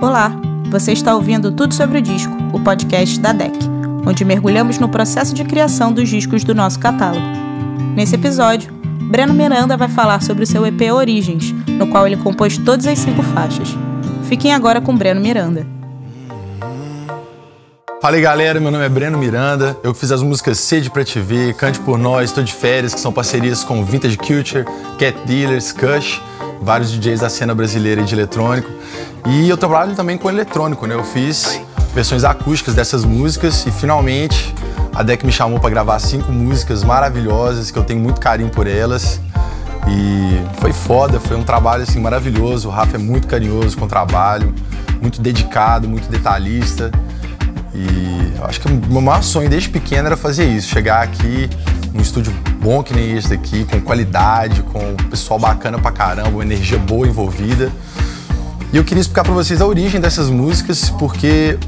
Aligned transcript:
Olá, 0.00 0.32
você 0.70 0.92
está 0.92 1.14
ouvindo 1.14 1.52
Tudo 1.52 1.74
sobre 1.74 1.98
o 1.98 2.02
Disco, 2.02 2.32
o 2.54 2.60
podcast 2.60 3.20
da 3.20 3.32
DEC, 3.32 3.52
onde 4.06 4.24
mergulhamos 4.24 4.78
no 4.78 4.88
processo 4.88 5.34
de 5.34 5.44
criação 5.44 5.92
dos 5.92 6.08
discos 6.08 6.42
do 6.42 6.54
nosso 6.54 6.78
catálogo. 6.78 7.26
Nesse 7.94 8.14
episódio, 8.14 8.72
Breno 9.10 9.34
Miranda 9.34 9.76
vai 9.76 9.88
falar 9.88 10.22
sobre 10.22 10.44
o 10.44 10.46
seu 10.46 10.64
EP 10.64 10.90
Origens, 10.90 11.52
no 11.68 11.86
qual 11.86 12.06
ele 12.06 12.16
compôs 12.16 12.56
todas 12.56 12.86
as 12.86 12.98
cinco 12.98 13.22
faixas. 13.22 13.76
Fiquem 14.24 14.54
agora 14.54 14.80
com 14.80 14.96
Breno 14.96 15.20
Miranda. 15.20 15.66
Fala 18.00 18.16
aí 18.16 18.22
galera, 18.22 18.58
meu 18.58 18.70
nome 18.70 18.86
é 18.86 18.88
Breno 18.88 19.18
Miranda, 19.18 19.76
eu 19.84 19.92
fiz 19.92 20.10
as 20.10 20.22
músicas 20.22 20.58
Sede 20.58 20.88
Pra 20.88 21.04
Te 21.04 21.20
Ver, 21.20 21.52
Cante 21.52 21.78
Por 21.78 21.98
Nós, 21.98 22.32
Tô 22.32 22.42
de 22.42 22.54
Férias, 22.54 22.94
que 22.94 23.00
são 23.00 23.12
parcerias 23.12 23.62
com 23.62 23.84
Vintage 23.84 24.16
Culture, 24.16 24.64
Cat 24.98 25.14
Dealers, 25.26 25.72
Kush, 25.72 26.22
vários 26.60 26.90
DJs 26.90 27.20
da 27.20 27.30
cena 27.30 27.54
brasileira 27.54 28.02
de 28.02 28.14
eletrônico. 28.14 28.70
E 29.26 29.48
eu 29.48 29.56
trabalho 29.56 29.94
também 29.94 30.18
com 30.18 30.28
eletrônico, 30.28 30.86
né? 30.86 30.94
Eu 30.94 31.04
fiz 31.04 31.60
versões 31.94 32.24
acústicas 32.24 32.74
dessas 32.74 33.04
músicas 33.04 33.66
e 33.66 33.70
finalmente 33.70 34.54
a 34.94 35.02
DEC 35.02 35.24
me 35.24 35.32
chamou 35.32 35.58
para 35.58 35.70
gravar 35.70 35.98
cinco 35.98 36.30
músicas 36.30 36.84
maravilhosas, 36.84 37.70
que 37.70 37.78
eu 37.78 37.84
tenho 37.84 38.00
muito 38.00 38.20
carinho 38.20 38.50
por 38.50 38.66
elas. 38.66 39.20
E 39.88 40.60
foi 40.60 40.72
foda, 40.72 41.18
foi 41.18 41.36
um 41.36 41.42
trabalho 41.42 41.82
assim 41.82 42.00
maravilhoso. 42.00 42.68
O 42.68 42.70
Rafa 42.70 42.96
é 42.96 42.98
muito 42.98 43.26
carinhoso 43.26 43.76
com 43.76 43.86
o 43.86 43.88
trabalho, 43.88 44.54
muito 45.00 45.20
dedicado, 45.20 45.88
muito 45.88 46.08
detalhista. 46.08 46.90
E 47.74 48.34
acho 48.44 48.60
que 48.60 48.68
o 48.68 48.92
meu 48.92 49.00
maior 49.00 49.22
sonho 49.22 49.48
desde 49.48 49.68
pequeno 49.68 50.06
era 50.06 50.16
fazer 50.16 50.44
isso, 50.44 50.68
chegar 50.68 51.02
aqui 51.02 51.48
num 51.92 52.00
estúdio 52.00 52.32
bom 52.60 52.82
que 52.82 52.94
nem 52.94 53.16
esse 53.16 53.28
daqui, 53.28 53.64
com 53.64 53.80
qualidade, 53.80 54.62
com 54.62 54.96
pessoal 55.08 55.38
bacana 55.38 55.78
pra 55.78 55.90
caramba, 55.90 56.28
uma 56.28 56.42
energia 56.42 56.78
boa 56.78 57.06
envolvida. 57.06 57.70
E 58.72 58.76
eu 58.76 58.84
queria 58.84 59.00
explicar 59.00 59.24
para 59.24 59.32
vocês 59.32 59.60
a 59.60 59.66
origem 59.66 60.00
dessas 60.00 60.30
músicas, 60.30 60.90
porque 60.90 61.58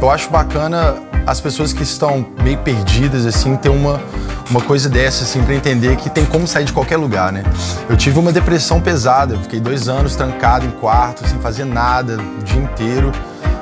eu 0.00 0.10
acho 0.10 0.30
bacana 0.30 0.96
as 1.26 1.40
pessoas 1.42 1.74
que 1.74 1.82
estão 1.82 2.26
meio 2.42 2.56
perdidas, 2.58 3.26
assim, 3.26 3.54
ter 3.56 3.68
uma, 3.68 4.00
uma 4.48 4.62
coisa 4.62 4.88
dessa, 4.88 5.24
assim, 5.24 5.42
para 5.42 5.54
entender 5.54 5.94
que 5.96 6.08
tem 6.08 6.24
como 6.24 6.46
sair 6.46 6.64
de 6.64 6.72
qualquer 6.72 6.96
lugar, 6.96 7.30
né? 7.30 7.42
Eu 7.86 7.98
tive 7.98 8.18
uma 8.18 8.32
depressão 8.32 8.80
pesada, 8.80 9.34
eu 9.34 9.40
fiquei 9.40 9.60
dois 9.60 9.88
anos 9.88 10.16
trancado 10.16 10.64
em 10.64 10.70
quarto, 10.70 11.28
sem 11.28 11.38
fazer 11.40 11.66
nada, 11.66 12.16
o 12.40 12.42
dia 12.42 12.62
inteiro. 12.62 13.12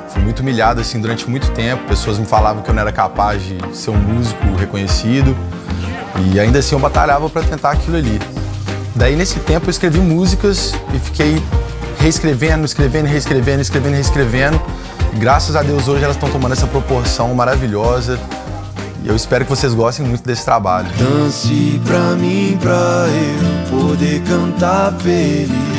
Fui 0.07 0.21
muito 0.21 0.39
humilhado, 0.39 0.79
assim, 0.79 1.01
durante 1.01 1.29
muito 1.29 1.51
tempo. 1.51 1.83
Pessoas 1.83 2.17
me 2.17 2.25
falavam 2.25 2.63
que 2.63 2.69
eu 2.69 2.73
não 2.73 2.81
era 2.81 2.91
capaz 2.93 3.43
de 3.43 3.57
ser 3.75 3.89
um 3.89 3.97
músico 3.97 4.55
reconhecido. 4.57 5.35
E 6.17 6.39
ainda 6.39 6.59
assim 6.59 6.75
eu 6.75 6.79
batalhava 6.79 7.29
para 7.29 7.43
tentar 7.43 7.71
aquilo 7.71 7.97
ali. 7.97 8.19
Daí, 8.95 9.15
nesse 9.15 9.39
tempo, 9.39 9.67
eu 9.67 9.71
escrevi 9.71 9.99
músicas 9.99 10.73
e 10.93 10.99
fiquei 10.99 11.41
reescrevendo, 11.99 12.65
escrevendo, 12.65 13.05
reescrevendo, 13.05 13.61
escrevendo, 13.61 13.93
reescrevendo. 13.93 14.61
E 15.13 15.19
graças 15.19 15.55
a 15.55 15.61
Deus 15.61 15.87
hoje 15.87 16.03
elas 16.03 16.15
estão 16.15 16.29
tomando 16.29 16.53
essa 16.53 16.67
proporção 16.67 17.33
maravilhosa. 17.33 18.19
E 19.03 19.07
eu 19.07 19.15
espero 19.15 19.45
que 19.45 19.49
vocês 19.49 19.73
gostem 19.73 20.05
muito 20.05 20.23
desse 20.25 20.43
trabalho. 20.43 20.87
Dance 20.97 21.79
pra 21.85 22.15
mim, 22.15 22.57
pra 22.59 23.05
eu 23.71 23.79
poder 23.79 24.21
cantar 24.23 24.93
feliz. 24.99 25.76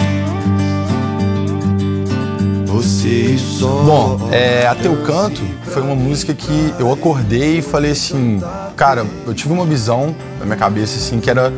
Você 2.79 3.37
só. 3.37 3.83
Bom, 3.83 4.29
é, 4.31 4.65
a 4.65 4.73
Teu 4.73 5.03
Canto 5.03 5.43
foi 5.65 5.83
uma 5.83 5.97
música 5.97 6.33
que 6.33 6.73
eu 6.79 6.93
acordei 6.93 7.59
e 7.59 7.62
falei 7.62 7.91
assim, 7.91 8.41
cara, 8.77 9.05
eu 9.27 9.34
tive 9.34 9.53
uma 9.53 9.67
visão 9.67 10.15
na 10.39 10.45
minha 10.45 10.57
cabeça 10.57 10.97
assim 10.97 11.19
que 11.19 11.29
era 11.29 11.53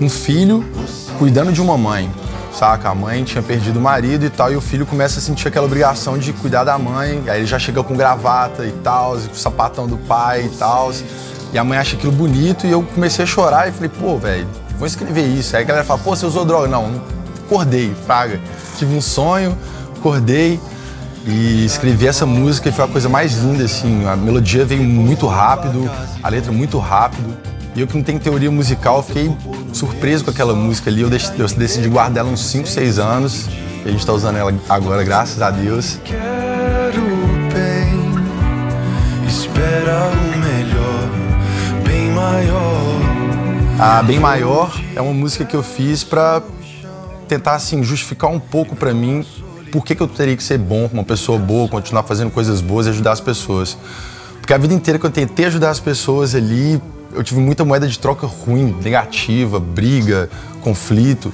um 0.00 0.08
filho 0.08 0.64
cuidando 1.20 1.52
de 1.52 1.62
uma 1.62 1.78
mãe, 1.78 2.10
saca? 2.52 2.88
A 2.88 2.94
mãe 2.96 3.22
tinha 3.22 3.40
perdido 3.44 3.78
o 3.78 3.80
marido 3.80 4.24
e 4.24 4.28
tal, 4.28 4.52
e 4.52 4.56
o 4.56 4.60
filho 4.60 4.84
começa 4.84 5.20
a 5.20 5.22
sentir 5.22 5.46
aquela 5.46 5.66
obrigação 5.66 6.18
de 6.18 6.32
cuidar 6.32 6.64
da 6.64 6.76
mãe, 6.76 7.22
aí 7.28 7.38
ele 7.38 7.46
já 7.46 7.60
chega 7.60 7.80
com 7.84 7.94
gravata 7.94 8.66
e 8.66 8.72
tal, 8.82 9.12
com 9.12 9.32
o 9.32 9.36
sapatão 9.36 9.86
do 9.86 9.96
pai 9.96 10.46
e 10.46 10.56
tal, 10.56 10.90
e 11.52 11.58
a 11.58 11.62
mãe 11.62 11.78
acha 11.78 11.94
aquilo 11.94 12.10
bonito, 12.10 12.66
e 12.66 12.72
eu 12.72 12.82
comecei 12.82 13.22
a 13.22 13.26
chorar 13.26 13.68
e 13.68 13.72
falei, 13.72 13.88
pô, 13.88 14.18
velho, 14.18 14.48
vou 14.76 14.86
escrever 14.88 15.28
isso. 15.28 15.54
Aí 15.56 15.62
a 15.62 15.64
galera 15.64 15.84
fala, 15.84 16.00
pô, 16.00 16.16
você 16.16 16.26
usou 16.26 16.44
droga? 16.44 16.66
Não, 16.66 16.90
acordei, 17.46 17.94
fraga. 18.04 18.40
Tive 18.76 18.96
um 18.96 19.00
sonho, 19.00 19.56
acordei 20.06 20.60
e 21.26 21.64
escrevi 21.64 22.06
essa 22.06 22.24
música 22.24 22.68
e 22.68 22.72
foi 22.72 22.84
a 22.84 22.88
coisa 22.88 23.08
mais 23.08 23.38
linda, 23.38 23.64
assim. 23.64 24.06
A 24.06 24.14
melodia 24.14 24.64
veio 24.64 24.84
muito 24.84 25.26
rápido, 25.26 25.90
a 26.22 26.28
letra 26.28 26.52
muito 26.52 26.78
rápido. 26.78 27.36
E 27.74 27.80
eu 27.80 27.88
que 27.88 27.96
não 27.96 28.04
tenho 28.04 28.20
teoria 28.20 28.50
musical, 28.50 29.02
fiquei 29.02 29.34
surpreso 29.72 30.24
com 30.24 30.30
aquela 30.30 30.54
música 30.54 30.88
ali. 30.88 31.02
Eu, 31.02 31.10
eu 31.10 31.48
decidi 31.48 31.88
guardar 31.88 32.24
ela 32.24 32.32
uns 32.32 32.44
5, 32.46 32.68
6 32.68 32.98
anos. 33.00 33.48
E 33.84 33.88
a 33.88 33.90
gente 33.90 33.98
está 33.98 34.12
usando 34.12 34.36
ela 34.36 34.54
agora, 34.68 35.02
graças 35.02 35.42
a 35.42 35.50
Deus. 35.50 35.98
Quero 36.04 37.02
bem, 37.52 38.14
espera 39.26 40.08
o 40.12 40.38
melhor, 40.38 41.84
bem 41.84 42.10
maior. 42.12 42.76
A 43.78 44.02
Bem 44.02 44.20
Maior 44.20 44.80
é 44.94 45.02
uma 45.02 45.12
música 45.12 45.44
que 45.44 45.54
eu 45.54 45.62
fiz 45.62 46.02
para 46.02 46.40
tentar 47.28 47.56
assim 47.56 47.82
justificar 47.82 48.30
um 48.30 48.38
pouco 48.38 48.74
para 48.76 48.94
mim 48.94 49.26
por 49.76 49.84
que, 49.84 49.94
que 49.94 50.02
eu 50.02 50.08
teria 50.08 50.34
que 50.34 50.42
ser 50.42 50.56
bom, 50.56 50.88
uma 50.90 51.04
pessoa 51.04 51.38
boa, 51.38 51.68
continuar 51.68 52.02
fazendo 52.02 52.30
coisas 52.30 52.62
boas 52.62 52.86
e 52.86 52.90
ajudar 52.90 53.12
as 53.12 53.20
pessoas. 53.20 53.76
Porque 54.40 54.54
a 54.54 54.56
vida 54.56 54.72
inteira 54.72 54.98
que 54.98 55.04
eu 55.04 55.10
tentei 55.10 55.44
ajudar 55.44 55.68
as 55.68 55.78
pessoas 55.78 56.34
ali, 56.34 56.80
eu 57.12 57.22
tive 57.22 57.40
muita 57.40 57.62
moeda 57.62 57.86
de 57.86 57.98
troca 57.98 58.26
ruim, 58.26 58.74
negativa, 58.82 59.60
briga, 59.60 60.30
conflito. 60.62 61.30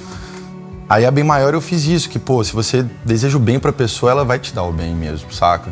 Aí 0.89 1.07
a 1.07 1.11
bem 1.13 1.23
maior 1.23 1.55
eu 1.55 1.61
fiz 1.61 1.87
isso, 1.87 2.09
que 2.09 2.19
pô, 2.19 2.43
se 2.43 2.53
você 2.53 2.85
deseja 3.05 3.37
o 3.37 3.41
bem 3.41 3.61
pra 3.61 3.73
pessoa, 3.73 4.11
ela 4.11 4.25
vai 4.25 4.41
te 4.41 4.53
dar 4.53 4.65
o 4.65 4.73
bem 4.73 4.93
mesmo, 4.93 5.33
saca? 5.33 5.71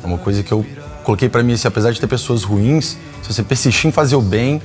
É 0.00 0.06
uma 0.06 0.18
coisa 0.18 0.44
que 0.44 0.52
eu 0.52 0.64
coloquei 1.02 1.28
para 1.28 1.42
mim, 1.42 1.54
assim, 1.54 1.66
apesar 1.66 1.90
de 1.90 1.98
ter 1.98 2.06
pessoas 2.06 2.44
ruins, 2.44 2.96
se 3.20 3.32
você 3.32 3.42
persistir 3.42 3.88
em 3.88 3.92
fazer 3.92 4.14
o 4.14 4.22
bem, 4.22 4.62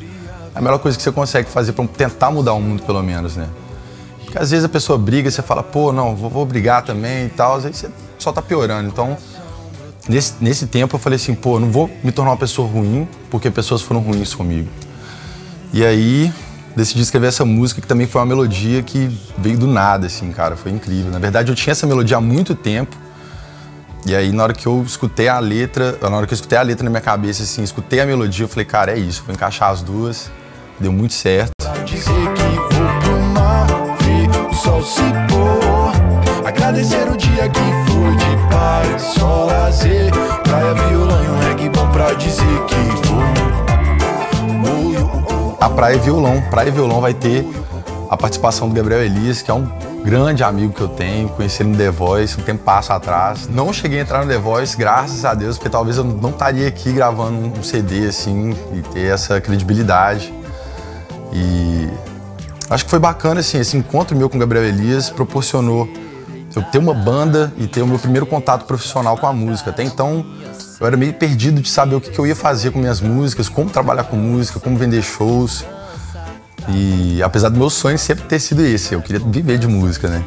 é 0.53 0.59
a 0.59 0.61
melhor 0.61 0.77
coisa 0.77 0.95
que 0.95 1.03
você 1.03 1.11
consegue 1.11 1.49
fazer 1.49 1.73
para 1.73 1.87
tentar 1.87 2.29
mudar 2.29 2.53
o 2.53 2.61
mundo, 2.61 2.83
pelo 2.83 3.01
menos, 3.01 3.35
né? 3.35 3.47
Porque 4.27 4.37
às 4.37 4.51
vezes 4.51 4.65
a 4.65 4.69
pessoa 4.69 4.99
briga 4.99 5.31
você 5.31 5.41
fala, 5.41 5.63
pô, 5.63 5.93
não, 5.93 6.13
vou, 6.13 6.29
vou 6.29 6.45
brigar 6.45 6.83
também 6.83 7.27
e 7.27 7.29
tal, 7.29 7.55
aí 7.55 7.73
você 7.73 7.89
só 8.19 8.33
tá 8.33 8.41
piorando. 8.41 8.89
Então, 8.89 9.17
nesse, 10.07 10.33
nesse 10.41 10.67
tempo 10.67 10.97
eu 10.97 10.99
falei 10.99 11.15
assim, 11.15 11.33
pô, 11.33 11.57
não 11.61 11.71
vou 11.71 11.89
me 12.03 12.11
tornar 12.11 12.31
uma 12.31 12.37
pessoa 12.37 12.67
ruim 12.67 13.07
porque 13.31 13.49
pessoas 13.49 13.81
foram 13.81 14.01
ruins 14.01 14.35
comigo. 14.35 14.67
E 15.71 15.85
aí 15.85 16.31
decidi 16.75 17.01
escrever 17.01 17.27
essa 17.27 17.45
música 17.45 17.79
que 17.79 17.87
também 17.87 18.05
foi 18.05 18.19
uma 18.19 18.27
melodia 18.27 18.83
que 18.83 19.09
veio 19.37 19.57
do 19.57 19.65
nada, 19.65 20.07
assim, 20.07 20.29
cara, 20.33 20.57
foi 20.57 20.73
incrível. 20.73 21.09
Na 21.09 21.19
verdade, 21.19 21.49
eu 21.49 21.55
tinha 21.55 21.71
essa 21.71 21.87
melodia 21.87 22.17
há 22.17 22.21
muito 22.21 22.53
tempo. 22.53 22.97
E 24.05 24.13
aí, 24.13 24.33
na 24.33 24.43
hora 24.43 24.53
que 24.53 24.67
eu 24.67 24.83
escutei 24.85 25.29
a 25.29 25.39
letra, 25.39 25.97
na 26.01 26.17
hora 26.17 26.27
que 26.27 26.33
eu 26.33 26.35
escutei 26.35 26.57
a 26.57 26.61
letra 26.61 26.83
na 26.83 26.89
minha 26.89 27.01
cabeça, 27.01 27.43
assim, 27.43 27.63
escutei 27.63 28.01
a 28.01 28.05
melodia, 28.05 28.43
eu 28.43 28.49
falei, 28.49 28.65
cara, 28.65 28.91
é 28.91 28.99
isso, 28.99 29.23
vou 29.25 29.33
encaixar 29.33 29.69
as 29.69 29.81
duas. 29.81 30.29
Deu 30.79 30.91
muito 30.91 31.13
certo. 31.13 31.56
Sol 34.67 34.83
se 34.83 35.01
pôr. 35.29 36.45
Agradecer 36.45 37.09
o 37.09 37.15
dia 37.15 37.47
que 37.47 37.59
foi 37.87 38.15
de 38.15 38.37
paz, 38.51 39.01
só 39.01 39.45
lazer. 39.45 40.11
Praia, 40.43 40.73
violão 40.73 41.23
e 41.23 41.27
um 41.29 41.39
reggae 41.39 41.69
bom 41.69 41.89
pra 41.89 42.13
dizer 42.13 42.65
que 42.67 43.07
vou. 43.07 43.17
A 45.59 45.69
Praia 45.69 45.95
e 45.95 45.99
Violão. 45.99 46.41
Praia 46.49 46.67
e 46.67 46.71
Violão 46.71 47.01
vai 47.01 47.13
ter 47.13 47.47
a 48.09 48.15
participação 48.15 48.69
do 48.69 48.75
Gabriel 48.75 49.03
Elias, 49.03 49.41
que 49.41 49.49
é 49.49 49.53
um 49.53 49.67
grande 50.03 50.43
amigo 50.43 50.71
que 50.71 50.81
eu 50.81 50.87
tenho, 50.87 51.27
conheci 51.29 51.63
ele 51.63 51.71
no 51.71 51.77
The 51.77 51.89
Voice 51.89 52.39
um 52.39 52.43
tempo 52.43 52.63
passo 52.63 52.93
atrás. 52.93 53.47
Não 53.49 53.73
cheguei 53.73 53.99
a 53.99 54.01
entrar 54.03 54.23
no 54.23 54.31
The 54.31 54.37
Voice, 54.37 54.77
graças 54.77 55.25
a 55.25 55.33
Deus, 55.33 55.57
porque 55.57 55.69
talvez 55.69 55.97
eu 55.97 56.03
não 56.03 56.29
estaria 56.29 56.67
aqui 56.67 56.91
gravando 56.91 57.59
um 57.59 57.63
CD 57.63 58.07
assim 58.07 58.55
e 58.73 58.81
ter 58.81 59.11
essa 59.11 59.41
credibilidade. 59.41 60.33
E 61.33 61.89
acho 62.69 62.85
que 62.85 62.89
foi 62.89 62.99
bacana 62.99 63.39
assim, 63.39 63.59
esse 63.59 63.77
encontro 63.77 64.15
meu 64.15 64.29
com 64.29 64.37
o 64.37 64.39
Gabriel 64.39 64.65
Elias 64.65 65.09
proporcionou 65.09 65.87
eu 66.57 66.63
ter 66.63 66.79
uma 66.79 66.93
banda 66.93 67.53
e 67.57 67.67
ter 67.67 67.83
o 67.83 67.87
meu 67.87 67.99
primeiro 67.99 68.25
contato 68.25 68.65
profissional 68.65 69.15
com 69.17 69.27
a 69.27 69.33
música. 69.33 69.69
Até 69.69 69.83
então 69.83 70.25
eu 70.79 70.87
era 70.87 70.97
meio 70.97 71.13
perdido 71.13 71.61
de 71.61 71.69
saber 71.69 71.95
o 71.95 72.01
que, 72.01 72.09
que 72.09 72.19
eu 72.19 72.25
ia 72.25 72.35
fazer 72.35 72.71
com 72.71 72.79
minhas 72.79 72.99
músicas, 72.99 73.47
como 73.47 73.69
trabalhar 73.69 74.05
com 74.05 74.15
música, 74.15 74.59
como 74.59 74.75
vender 74.75 75.03
shows. 75.03 75.63
E 76.69 77.21
apesar 77.21 77.49
do 77.49 77.57
meu 77.57 77.69
sonho 77.69 77.97
sempre 77.97 78.25
ter 78.25 78.39
sido 78.39 78.61
esse, 78.61 78.93
eu 78.93 79.01
queria 79.01 79.21
viver 79.23 79.57
de 79.57 79.67
música, 79.67 80.07
né? 80.07 80.23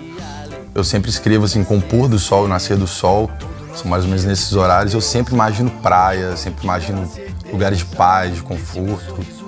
Eu 0.75 0.85
sempre 0.85 1.11
escrevo 1.11 1.44
assim, 1.44 1.65
com 1.65 1.79
o 1.79 1.82
pôr 1.82 2.09
do 2.09 2.19
sol, 2.19 2.47
nascer 2.47 2.76
do 2.76 2.87
sol, 2.87 3.29
são 3.75 3.91
mais 3.91 4.05
ou 4.05 4.09
menos 4.09 4.25
nesses 4.25 4.53
horários. 4.53 4.94
Eu 4.94 5.00
sempre 5.00 5.35
imagino 5.35 5.70
praia, 5.82 6.37
sempre 6.37 6.65
imagino 6.65 7.11
lugares 7.53 7.79
de 7.79 7.85
paz, 7.87 8.37
de 8.37 8.43
conforto. 8.43 9.40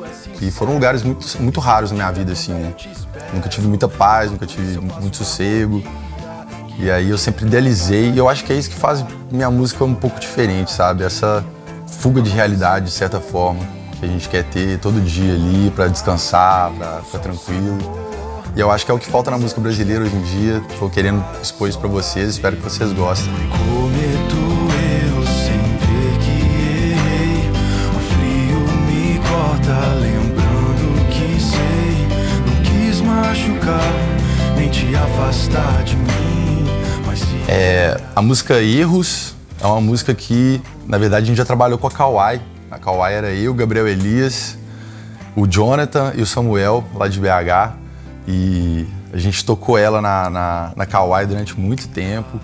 E 0.43 0.51
foram 0.51 0.75
lugares 0.75 1.05
muito, 1.05 1.41
muito 1.41 1.61
raros 1.61 1.93
na 1.93 1.97
minha 1.97 2.11
vida, 2.11 2.33
assim, 2.33 2.53
né? 2.53 2.75
Nunca 3.33 3.49
tive 3.49 3.69
muita 3.69 3.87
paz, 3.87 4.29
nunca 4.29 4.45
tive 4.45 4.81
muito 4.81 5.17
sossego. 5.17 5.81
E 6.79 6.91
aí 6.91 7.11
eu 7.11 7.17
sempre 7.17 7.47
idealizei, 7.47 8.11
e 8.11 8.19
eu 8.19 8.29
acho 8.29 8.45
que 8.45 8.53
é 8.53 8.57
isso 8.57 8.69
que 8.69 8.75
faz 8.75 9.05
minha 9.31 9.49
música 9.53 9.85
um 9.85 9.95
pouco 9.95 10.19
diferente, 10.19 10.73
sabe? 10.73 11.05
Essa 11.05 11.45
fuga 11.87 12.21
de 12.21 12.31
realidade, 12.31 12.87
de 12.87 12.91
certa 12.91 13.21
forma, 13.21 13.61
que 14.01 14.05
a 14.05 14.09
gente 14.09 14.29
quer 14.29 14.43
ter 14.43 14.81
todo 14.81 15.01
dia 15.01 15.33
ali 15.33 15.71
para 15.71 15.87
descansar, 15.87 16.73
para 16.73 17.03
ficar 17.03 17.21
tranquilo. 17.21 17.79
E 18.57 18.61
eu 18.61 18.69
acho 18.69 18.85
que 18.85 18.91
é 18.91 18.95
o 18.95 18.99
que 18.99 19.07
falta 19.07 19.31
na 19.31 19.39
música 19.39 19.61
brasileira 19.61 20.03
hoje 20.03 20.17
em 20.17 20.23
dia. 20.23 20.61
Tô 20.77 20.91
querendo 20.91 21.25
expor 21.41 21.69
isso 21.69 21.79
pra 21.79 21.89
vocês, 21.89 22.31
espero 22.31 22.57
que 22.57 22.63
vocês 22.63 22.93
gostem. 22.93 23.33
Machucar, 33.63 33.93
nem 34.57 34.69
te 34.69 34.95
afastar 34.95 35.85
de 35.85 35.97
mim. 35.97 36.03
É, 37.49 38.01
a 38.15 38.23
música 38.23 38.61
Erros 38.63 39.35
é 39.61 39.67
uma 39.67 39.81
música 39.81 40.15
que, 40.15 40.61
na 40.87 40.99
verdade, 40.99 41.25
a 41.25 41.27
gente 41.29 41.37
já 41.37 41.45
trabalhou 41.45 41.79
com 41.79 41.87
a 41.87 41.91
Kawai. 41.91 42.41
A 42.71 42.79
Kawai 42.79 43.15
era 43.15 43.31
eu, 43.31 43.55
Gabriel 43.55 43.87
Elias, 43.87 44.57
o 45.37 45.47
Jonathan 45.47 46.13
e 46.17 46.23
o 46.23 46.27
Samuel, 46.27 46.85
lá 46.95 47.09
de 47.09 47.21
BH. 47.21 47.75
E 48.27 48.87
a 49.13 49.19
gente 49.19 49.45
tocou 49.45 49.77
ela 49.77 50.01
na, 50.01 50.31
na, 50.31 50.73
na 50.75 50.87
Kawai 50.87 51.27
durante 51.27 51.59
muito 51.59 51.89
tempo. 51.89 52.41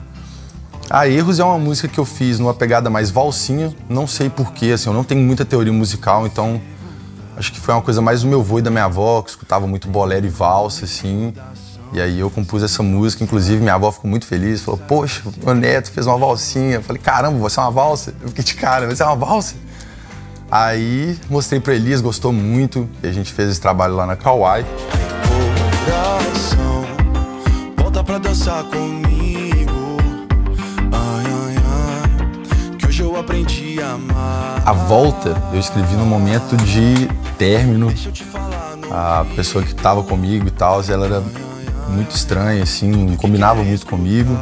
A 0.91 1.09
Erros 1.09 1.39
é 1.39 1.45
uma 1.45 1.59
música 1.59 1.89
que 1.89 1.99
eu 1.99 2.05
fiz 2.05 2.39
numa 2.39 2.55
pegada 2.55 2.89
mais 2.91 3.11
valsinha, 3.11 3.75
não 3.89 4.07
sei 4.07 4.31
porquê, 4.31 4.73
assim, 4.73 4.89
eu 4.89 4.95
não 4.95 5.05
tenho 5.05 5.21
muita 5.21 5.45
teoria 5.45 5.73
musical, 5.73 6.27
então 6.27 6.61
acho 7.39 7.53
que 7.53 7.61
foi 7.61 7.75
uma 7.75 7.83
coisa 7.83 8.03
mais 8.03 8.23
do 8.23 8.29
meu 8.29 8.41
avô 8.41 8.59
e 8.59 8.63
da 8.63 8.71
minha 8.71 8.85
avó, 8.85 9.23
que 9.23 9.31
escutava 9.31 9.67
muito 9.67 9.89
bolero 9.89 10.27
e 10.27 10.29
valsa, 10.29 10.85
assim. 10.85 11.33
E 11.93 12.01
aí 12.01 12.19
eu 12.21 12.29
compus 12.29 12.63
essa 12.63 12.83
música, 12.83 13.25
inclusive 13.25 13.63
minha 13.63 13.75
avó 13.75 13.91
ficou 13.91 14.11
muito 14.11 14.27
feliz, 14.27 14.61
falou, 14.61 14.79
poxa, 14.87 15.23
meu 15.43 15.55
neto 15.55 15.91
fez 15.91 16.07
uma 16.07 16.19
valsinha. 16.19 16.75
Eu 16.75 16.83
falei, 16.83 17.01
caramba, 17.01 17.39
vai 17.39 17.49
ser 17.49 17.61
uma 17.61 17.71
valsa? 17.71 18.13
Eu 18.21 18.29
fiquei 18.29 18.45
de 18.45 18.55
cara, 18.55 18.87
vai 18.87 18.95
ser 18.95 19.05
uma 19.05 19.17
valsa? 19.17 19.55
Aí 20.51 21.19
mostrei 21.31 21.61
pra 21.61 21.75
Elias, 21.75 22.01
gostou 22.01 22.33
muito, 22.33 22.89
e 23.03 23.07
a 23.07 23.13
gente 23.13 23.33
fez 23.33 23.51
esse 23.51 23.61
trabalho 23.61 23.95
lá 23.95 24.07
na 24.07 24.17
Kauai. 24.17 24.67
coração 25.85 26.87
volta 27.77 28.05
pra 28.05 28.19
dançar 28.19 28.65
comigo. 28.65 29.97
Ai, 30.93 31.25
ai, 31.27 31.57
ai. 31.57 32.77
Que 32.77 32.87
hoje 32.87 33.03
eu 33.03 33.19
aprendi 33.19 33.81
a 33.83 33.93
amar. 33.93 34.63
A 34.65 34.73
volta 34.73 35.35
eu 35.53 35.59
escrevi 35.59 35.95
no 35.95 36.05
momento 36.05 36.57
de 36.57 37.09
término. 37.39 37.93
A 38.91 39.25
pessoa 39.37 39.65
que 39.65 39.75
tava 39.75 40.03
comigo 40.03 40.49
e 40.49 40.51
tal, 40.51 40.83
ela 40.89 41.07
era 41.07 41.23
muito 41.89 42.15
estranha, 42.15 42.63
assim, 42.63 42.91
não 42.91 43.17
combinava 43.17 43.63
muito 43.63 43.87
comigo. 43.87 44.37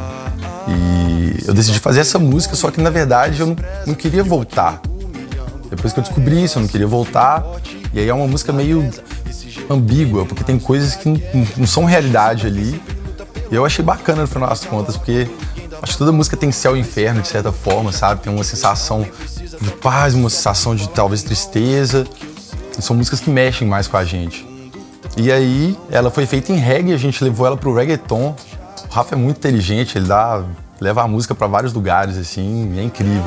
E 0.67 1.47
eu 1.47 1.53
decidi 1.53 1.79
fazer 1.79 2.01
essa 2.01 2.19
música, 2.19 2.55
só 2.55 2.69
que 2.69 2.81
na 2.81 2.89
verdade 2.89 3.39
eu 3.39 3.47
não, 3.47 3.55
não 3.87 3.93
queria 3.93 4.23
voltar. 4.23 4.81
Depois 5.69 5.93
que 5.93 5.99
eu 5.99 6.03
descobri 6.03 6.43
isso, 6.43 6.57
eu 6.57 6.61
não 6.61 6.69
queria 6.69 6.87
voltar. 6.87 7.43
E 7.93 7.99
aí 7.99 8.09
é 8.09 8.13
uma 8.13 8.27
música 8.27 8.51
meio 8.51 8.89
ambígua, 9.69 10.25
porque 10.25 10.43
tem 10.43 10.59
coisas 10.59 10.95
que 10.95 11.07
não, 11.09 11.19
não 11.57 11.67
são 11.67 11.85
realidade 11.85 12.47
ali. 12.47 12.81
E 13.49 13.55
eu 13.55 13.65
achei 13.65 13.83
bacana 13.83 14.21
no 14.21 14.27
final 14.27 14.49
das 14.49 14.63
contas, 14.65 14.97
porque 14.97 15.27
acho 15.81 15.93
que 15.93 15.97
toda 15.97 16.11
música 16.11 16.35
tem 16.35 16.51
céu 16.51 16.75
e 16.75 16.79
inferno, 16.79 17.21
de 17.21 17.27
certa 17.27 17.51
forma, 17.51 17.91
sabe? 17.91 18.21
Tem 18.21 18.33
uma 18.33 18.43
sensação 18.43 19.05
de 19.61 19.71
paz, 19.71 20.13
uma 20.13 20.29
sensação 20.29 20.75
de 20.75 20.87
talvez 20.89 21.23
tristeza. 21.23 22.05
São 22.79 22.95
músicas 22.95 23.19
que 23.19 23.29
mexem 23.29 23.67
mais 23.67 23.87
com 23.87 23.97
a 23.97 24.03
gente. 24.03 24.45
E 25.15 25.31
aí, 25.31 25.77
ela 25.89 26.11
foi 26.11 26.25
feita 26.25 26.51
em 26.51 26.57
reggae, 26.57 26.93
a 26.93 26.97
gente 26.97 27.23
levou 27.23 27.47
ela 27.47 27.57
pro 27.57 27.73
reggaeton. 27.73 28.35
O 28.89 28.93
Rafa 28.93 29.15
é 29.15 29.17
muito 29.17 29.37
inteligente, 29.37 29.97
ele 29.97 30.07
dá, 30.07 30.43
leva 30.79 31.01
a 31.01 31.07
música 31.07 31.33
para 31.33 31.47
vários 31.47 31.73
lugares, 31.73 32.17
assim, 32.17 32.77
é 32.77 32.83
incrível. 32.83 33.23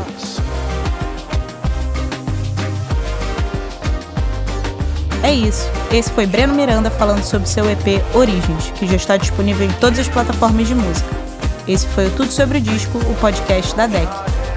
É 5.22 5.32
isso. 5.32 5.68
Esse 5.92 6.10
foi 6.10 6.26
Breno 6.26 6.54
Miranda 6.54 6.90
falando 6.90 7.22
sobre 7.24 7.48
seu 7.48 7.68
EP 7.70 8.02
Origens, 8.14 8.70
que 8.76 8.86
já 8.86 8.96
está 8.96 9.16
disponível 9.16 9.66
em 9.66 9.72
todas 9.72 9.98
as 9.98 10.08
plataformas 10.08 10.66
de 10.66 10.74
música. 10.74 11.08
Esse 11.68 11.86
foi 11.88 12.06
o 12.06 12.10
Tudo 12.10 12.32
Sobre 12.32 12.58
o 12.58 12.60
Disco, 12.60 12.98
o 12.98 13.14
podcast 13.20 13.74
da 13.76 13.86
DEC, 13.86 14.08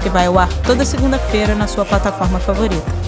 que 0.02 0.08
vai 0.08 0.26
ao 0.26 0.38
ar 0.38 0.48
toda 0.64 0.84
segunda-feira 0.84 1.54
na 1.54 1.66
sua 1.66 1.84
plataforma 1.84 2.40
favorita. 2.40 3.03